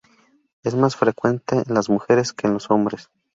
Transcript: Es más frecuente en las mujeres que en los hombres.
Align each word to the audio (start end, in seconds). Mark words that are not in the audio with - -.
Es 0.63 0.73
más 0.73 0.95
frecuente 0.95 1.57
en 1.63 1.75
las 1.75 1.87
mujeres 1.87 2.33
que 2.33 2.47
en 2.47 2.53
los 2.53 2.71
hombres. 2.71 3.11